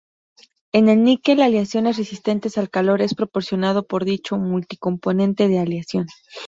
[0.71, 6.07] En el níquel aleaciones resistentes al calor es proporcionado por dicho multi-componente de aleación.